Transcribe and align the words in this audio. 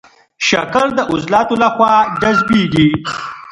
شکر 0.47 0.87
د 0.97 0.99
عضلاتو 1.11 1.55
له 1.61 1.69
خوا 1.75 1.93
جذبېږي. 2.21 2.87